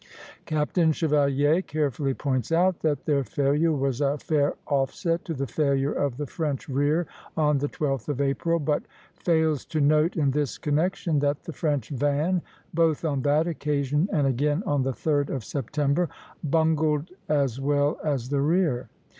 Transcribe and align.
Captain 0.47 0.91
Chevalier 0.91 1.61
carefully 1.61 2.15
points 2.15 2.51
out 2.51 2.79
that 2.79 3.05
their 3.05 3.23
failure 3.23 3.71
was 3.71 4.01
a 4.01 4.17
fair 4.17 4.55
offset 4.65 5.23
to 5.23 5.35
the 5.35 5.45
failure 5.45 5.91
of 5.93 6.17
the 6.17 6.25
French 6.25 6.67
rear 6.67 7.05
on 7.37 7.59
the 7.59 7.67
12th 7.67 8.09
of 8.09 8.19
April, 8.19 8.57
but 8.57 8.81
fails 9.13 9.63
to 9.63 9.79
note 9.79 10.17
in 10.17 10.31
this 10.31 10.57
connection 10.57 11.19
that 11.19 11.43
the 11.43 11.53
French 11.53 11.89
van, 11.89 12.41
both 12.73 13.05
on 13.05 13.21
that 13.21 13.45
occasion 13.45 14.09
and 14.11 14.25
again 14.25 14.63
on 14.65 14.81
the 14.81 14.93
3d 14.93 15.29
of 15.29 15.45
September, 15.45 16.09
bungled 16.43 17.11
as 17.29 17.61
well 17.61 17.99
as 18.03 18.29
the 18.29 18.41
rear. 18.41 18.89